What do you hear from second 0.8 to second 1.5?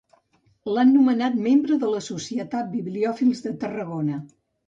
nomenat